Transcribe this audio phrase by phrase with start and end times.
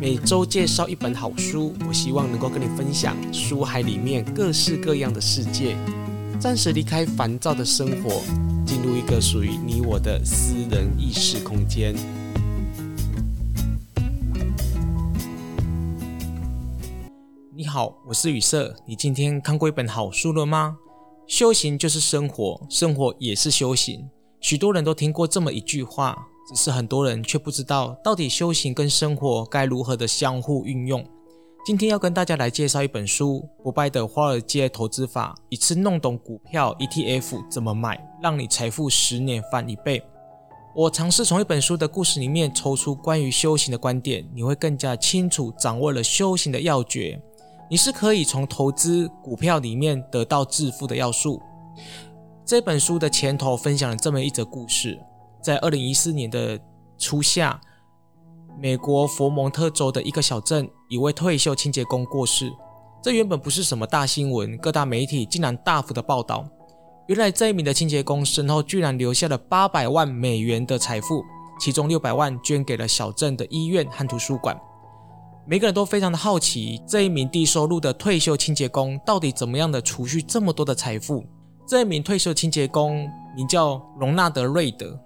[0.00, 5.76] 每周介绍一本好书，我希望能够跟你分享书海里面各式各样的世界，
[6.40, 8.22] 暂时离开烦躁的生活，
[8.64, 11.94] 进入一个属于你我的私人意识空间。
[17.54, 18.74] 你好，我是雨色。
[18.86, 20.78] 你今天看过一本好书了吗？
[21.26, 24.08] 修行就是生活，生活也是修行。
[24.40, 26.26] 许多人都听过这么一句话。
[26.48, 31.04] 只是很多人却不知道，到底修行跟生活该如何的相互运用。
[31.64, 40.02] 今天要跟大家来介绍一本书，《不败的华尔街投资法》，一次弄懂股票 ETF 怎么买，让你财富十年翻一倍。
[40.74, 47.20] 我尝试从一本书的故事里面抽出关于修行的观点，你会更加清楚掌握了修行的要诀。
[47.68, 51.40] 你是可以从投资股票里面得到致富的要素。
[52.44, 54.98] 这本书的前头分享了这么一则故事。
[55.42, 56.58] 在二零一四年的
[56.98, 57.60] 初夏，
[58.60, 62.52] 美国佛蒙特州的一个小镇，一位退休清洁工过世。
[63.02, 66.46] 这原本不是什么大新闻，各大媒体竟然大幅的报道。
[67.06, 71.24] 原来这一名的清洁工身后居然留下了八百万美元的财富，
[71.58, 74.56] 其中六百万捐给了小镇的医院和图书馆。
[75.46, 81.24] 每个人都非常的好奇，这一名低收入的退休清洁工到底怎么样的储蓄这么多的财富？
[81.66, 85.00] 这一名退休清洁工名叫隆纳德·瑞德。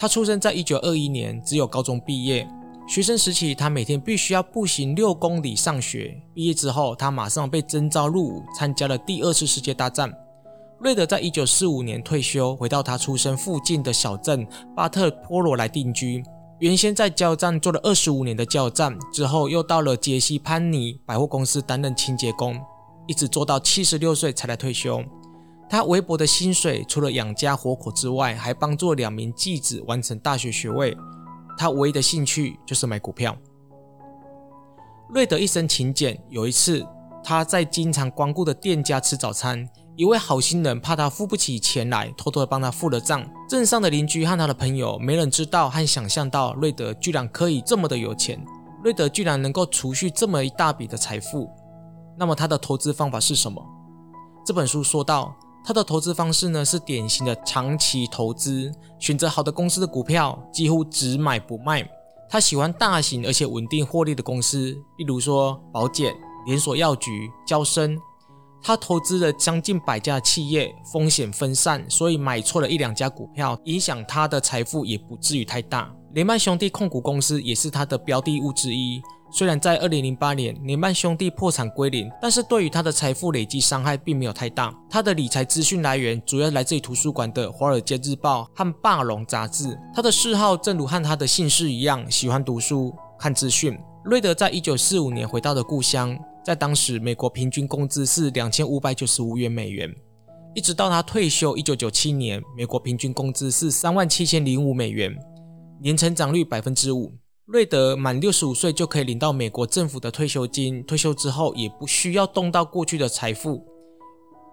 [0.00, 2.48] 他出生在一九二一年，只有高中毕业。
[2.86, 6.22] 学生时期，他每天必须要步行六公里上学。
[6.32, 10.10] 毕业之后，他马上被征召入伍，参加了第二次世界大战。
[10.78, 16.22] 瑞德在一九四五年退休，回到他出生附近的小镇巴特波罗来定居。
[16.60, 22.56] 原先在加油站做了二十五年的加油站，之后又到了杰西潘尼百货公司担任清洁工，
[23.08, 25.02] 一直做到七十六岁才来退休。
[25.70, 30.96] 他微薄的薪水，除了养家活口之外，还帮助两名继子完成大学学位。
[31.58, 33.36] 他唯一的兴趣就是买股票。
[35.10, 36.18] 瑞德一生勤俭。
[36.30, 36.86] 有一次，
[37.22, 43.28] 他在经常光顾的店家吃早餐，一位好心人怕他付不起钱来，偷偷的帮他付了账。
[43.46, 48.42] 镇上的邻居和他的朋友，没人知道和想象到瑞德居然可以这么的有钱。
[48.82, 51.50] 瑞德居然能够储蓄这么一大笔的财富。
[52.16, 53.62] 那么他的投资方法是什么？
[54.46, 55.36] 这本书说到。
[55.68, 61.86] 他的投资方式呢，是典型的长期投资，选择好的公司的股票，几乎只买不卖。
[62.26, 66.14] 他喜欢大型而且稳定获利的公司，例如说宝简、
[66.46, 68.00] 连锁药局、交生。
[68.62, 75.94] 他投资了将近百家企业，风险分散，所以买错了一两家股票，影响他的财富也不至于太大。
[76.14, 79.02] 雷曼兄弟控股公司也是他的标的物之一。
[79.30, 84.74] 虽然在二零零八年雷曼兄弟破产归零，但是对于他的财富累积伤害并没有太大。
[84.88, 89.78] 他的理财资讯来源主要来自于图书馆的《华尔街日报》和《霸龙》杂志。
[89.94, 93.78] 他的嗜好正如和他的姓氏一样，喜欢读书、看资讯。
[94.04, 99.94] 瑞德在一九四五年回到了故乡，在当时美国平均工资是两千五百九十五元美元，
[100.54, 105.14] 一直到他退休一九九七年，美国平均工资是三万七千零五美元，
[105.82, 107.12] 年成长率百分之五。
[107.48, 113.64] 瑞德满六十五岁就可以领到美国政府的退休金，退休之后也不需要动到过去的财富，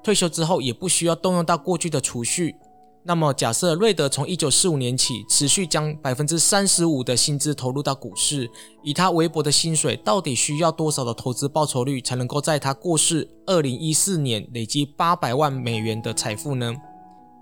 [0.00, 2.54] 退休之后也不需要动用到过去的储蓄。
[3.02, 8.48] 那么，假设瑞德从一九四五年起持续将百分之三十五的薪资投入到股市，
[8.84, 16.72] 以他微薄的薪水，到底需要多少的投资报酬率才能够在他过世二零一四年累积八百万美元的财富呢？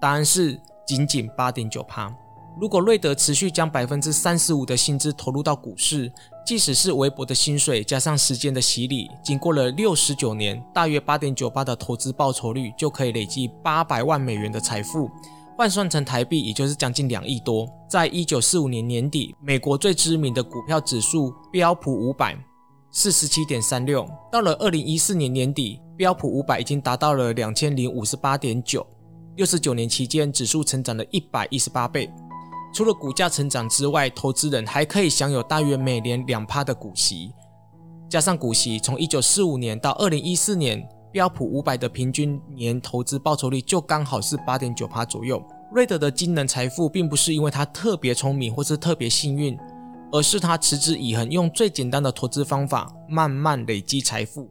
[0.00, 2.10] 答案是仅仅八点九趴。
[2.60, 6.12] 如果瑞德持续将百分之三十五的薪资投入到股市，
[6.46, 15.10] 即使是微薄的薪水加上时间的洗礼，经过了六十九年，大约八点九八的投资报酬率就可以累计八百万美元的财富，
[15.56, 17.66] 换算成台币也就是将近两亿多。
[17.88, 22.36] 在一九四五年年底，美国最知名的股票指数标普五百
[22.90, 28.86] 四十七点三六，到了二零一四年年底，标普五百已经达到了两千零五十八点九，
[29.36, 32.10] 六十九年期间指数成长了一百一十八倍。
[32.72, 37.30] 除了股价成长之外，投资人还可以享有大约每年两趴的股息，
[38.08, 40.82] 加上股息，从一九四五年到二零一四年，
[41.12, 45.42] 标普五百的平均年投资报酬率就刚好是八点九趴左右。
[45.70, 49.58] 瑞德的惊人财富，并不是因为他特别聪明或是特别幸运，
[50.10, 54.48] 而是他持之以恒，用最简单的投资方法慢慢累积财富。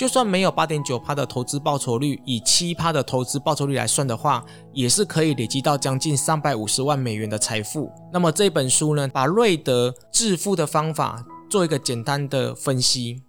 [0.00, 4.42] 就算没有八点九趴的投资报酬率，以七趴的投资报酬率来算的话，
[4.72, 7.92] 也是可以累积到将近三百五十万美元的财富。
[8.10, 13.22] 那么这本书呢，把瑞德致富的方法做一个简单的分析，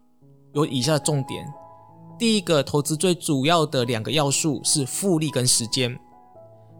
[0.53, 1.45] 有以下重点：
[2.18, 6.00] 第一个，投资最主要的两个要素是复利跟时间。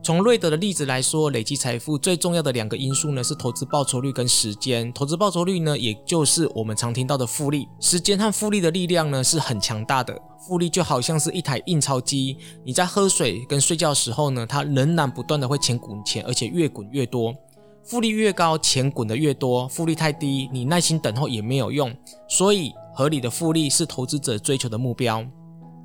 [0.04, 4.92] 从瑞德的例子来说，累积财富最重要的两个因素呢是投资报酬率跟时间。
[4.94, 7.68] 投资报酬率呢，也就是我们常听到的复利。
[7.80, 10.20] 时间和复利的力量呢是很强大的。
[10.40, 17.36] 复利就好像是一台印钞机，你在喝水跟睡觉的时候呢，它仍然不断的会钱滚钱，而且越滚越多。
[17.84, 21.96] 复利越高，钱滚得越多；复利太低，你耐心等候也没有用。
[22.28, 25.24] 所以，合理的复利是投资者追求的目标。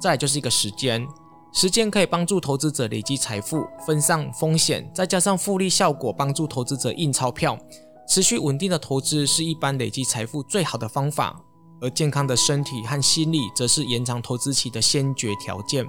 [0.00, 1.06] 再来就是一个时间。
[1.56, 7.58] 时间可以帮助投资者累积财富、分散风险，再加上复利效果，帮助投资者印钞票。
[8.06, 11.34] 持续稳定的投资是一般累积财富最好的方法，
[11.80, 15.86] 而健康的身体和心理则是延长投资期的先决条件。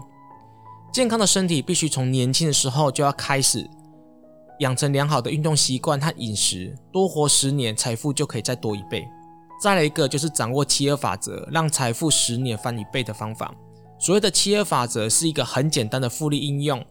[0.93, 3.69] 健康的身体必须从年轻的时候就要开始
[4.61, 9.05] 养成良好的运动习惯和饮食，多活十年，财富就可以再多一倍。
[9.61, 13.53] 再来一个就是掌握七二法则，让财富十年翻一倍的方法。
[13.99, 16.83] 所谓的七二法则是一个很简单的复利应用，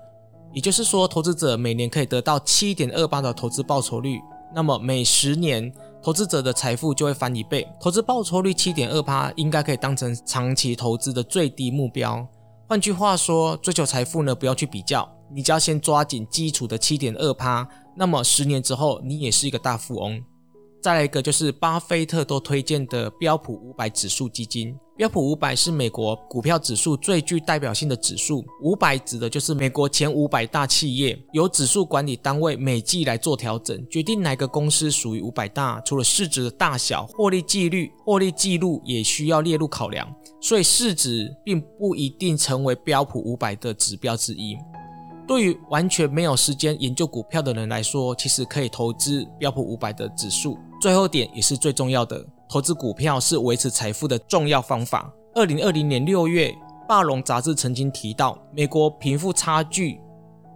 [0.52, 4.20] 也就是说，投资者每年可以得到七点二八的投资报酬率，
[4.54, 5.72] 那么每十年
[6.02, 7.66] 投资者的财富就会翻一倍。
[7.80, 12.26] 投资报酬率七点二八应该可以当成长期投资的最低目标。
[12.68, 20.20] 换句话说，追求财富呢，不要去比较，你只要先抓紧基础的七点二八，那么十年之后你也是一个大富翁。
[20.86, 24.72] 再来一个就是巴菲特都推荐的标普五百指数基金。
[24.96, 35.80] 标普五百是美国股票指数最具代表性的指数，五百指的就是美国前五百大企业，由指数管理单位每季来做调整，决定哪个公司属于五百大。
[35.80, 40.08] 除了市值的大小，获利纪律、获利记录也需要列入考量，
[40.40, 44.56] 所以市值并不一定成为标普五百的指标之一。
[45.26, 50.56] 对于完全没有时间研究股票的人来说，其实可以投资标普五百的指数。
[50.86, 52.24] 最后点也是最重要的。
[52.48, 55.12] 投资股票是维持财富的重要方法。
[55.34, 56.48] 二零二零年六月，
[56.86, 59.98] 《霸龙》杂志曾经提到，美国贫富差距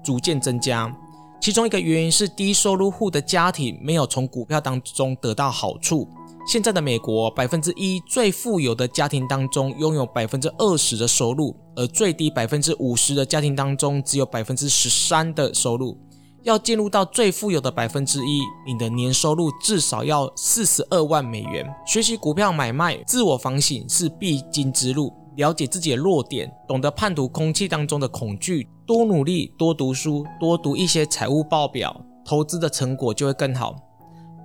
[0.04, 0.96] 逐渐增加，
[1.40, 6.08] 其中一个原因是低收入户的家庭没有从股票当中得到好处。
[6.46, 15.98] 现在的美国，百分之一最富有的家庭当中拥有百分之二十的收入，而最低百分之五十的家庭当中只有百分之十三的收入。
[16.42, 21.66] 要进入到最富有的百分之一，你的年收入至少要四十二万美元。
[21.86, 25.12] 学习股票买卖、自我反省是必经之路。
[25.36, 33.74] 了解自己的弱点，懂得判读空气当中的恐惧，多努力、多读书、多读一些财务报表，投资的成果就会更好。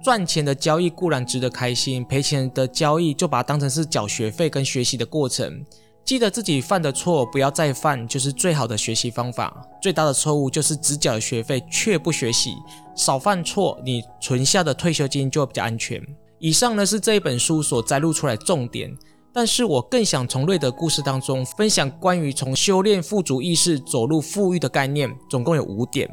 [0.03, 5.65] 赚钱的交易固然值得开心，赔钱的交易就把它当成是缴学费跟学习的过程。
[6.05, 9.65] 记得自己犯的错，不要再犯，就是最好的学习方法。
[9.81, 12.53] 最大的错误就是只缴学费却不学习。
[12.95, 15.99] 少犯错，你存下的退休金就比较安全。
[16.37, 18.95] 以上呢是这一本书所摘录出来重点，
[19.33, 26.07] 但是我更想从瑞德故事当中分享关于从修炼富足意识走入富裕的概念，总共有五点。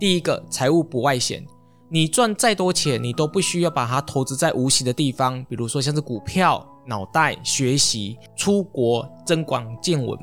[0.00, 1.46] 第一个，财务不外显。
[1.88, 10.18] 你赚再多钱，你都不需要把它投资在无形的地方，比如说像是股票、脑袋、学习、出国、增广见闻。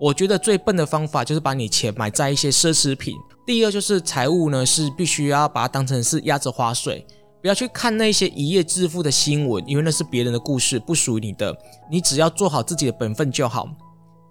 [0.00, 3.14] 我觉得最笨的方法就是把你钱买在一些奢侈品。
[3.44, 7.04] 第二就是财务呢，是必须要把它当成是压着花水，
[7.42, 11.56] 不要去看那些一夜致富的新闻，因为那是别人的故事，不属于你的。
[11.90, 13.68] 你只要做好自己的本分就好。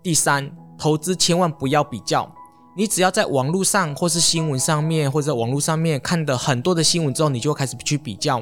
[0.01, 2.31] 第三，投资千万不要比较。
[2.77, 8.39] 你只要在网络上，或是新闻上面，或者网络上面看的很多的新闻之后，你就会开始去比较。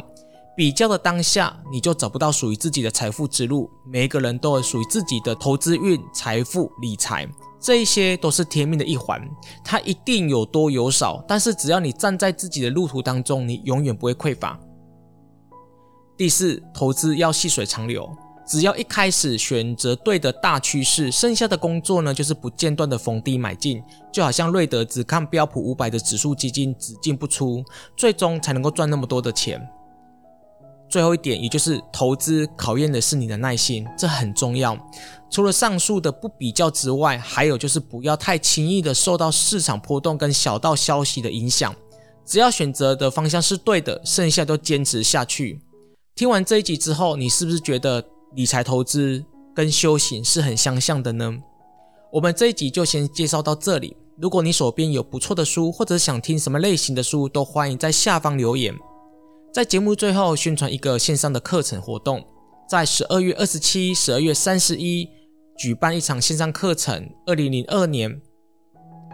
[0.55, 3.69] 比较的当下，你就找不到属于自己的财富之路。
[3.85, 7.27] 每一个人都有属于自己的投资运、财富、理财，
[7.59, 9.21] 这一些都是天命的一环，
[9.65, 11.21] 它一定有多有少。
[11.27, 14.57] 但是只要你站在自己的路途当中，你永远不会匮乏。
[16.15, 18.09] 第四，投资要细水长流。
[18.47, 23.83] 只要一开始选择对的大趋势，剩下的工作呢，就是不间断的逢低买进，
[24.13, 27.65] 就好像瑞德只看标普五百的指数基金，只进不出，
[27.97, 29.59] 最终才能够赚那么多的钱。
[30.96, 34.78] 最后一点，也就是投资考验的是你的耐心，这很重要。
[35.30, 41.75] 除了上述的不比较之外，还有就是不要太轻易的受到市场波动跟小道消息的影响。
[42.25, 45.60] 只要选择的方向是对的，剩下都坚持下去。
[46.16, 48.02] 听完这一集之后，你是不是觉得？
[48.34, 49.22] 理财投资
[49.54, 51.38] 跟修行是很相像的呢。
[52.14, 53.98] 我们这一集就先介绍到这里。
[54.18, 58.74] 如果你手边有不错的书，或者想听什么类型的书，都欢迎在下方留言。
[59.55, 62.21] 在节目最后宣传一个线上的课程活动，
[62.67, 65.09] 在十二月二十七、十二月三十一
[65.57, 67.09] 举办一场线上课程。
[67.25, 68.19] 二零零二年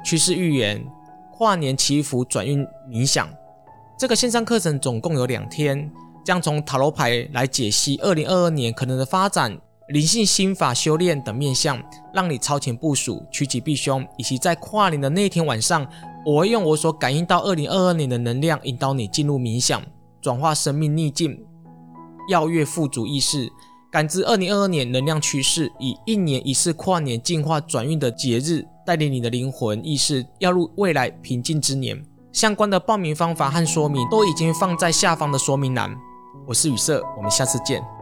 [0.04, 0.84] 趋势预言
[1.32, 3.32] 跨年祈福转运冥想，
[4.00, 5.92] 这个线上课程总共有两天。
[6.26, 9.56] 将从塔罗牌来解析二零二二年可能的发展、
[9.90, 11.80] 灵性心法修炼等面向，
[12.16, 15.88] 让你超前部署、趋吉避凶，以及在跨年的那天晚上
[16.26, 19.80] 我会用我所感应到二零二二年的能量，引导你进入冥想，
[20.22, 21.44] 转化生命逆境，
[22.30, 23.52] 邀月富足意识，
[23.92, 32.02] 感知二零二二年能量趋势，以一年一次跨年进化转运的节日，带领你的灵魂意识要入未来平静之年。
[32.32, 35.94] 相关的报名方法和说明都已经放在下方的说明栏。
[36.48, 38.01] 我是雨色，我们下次见。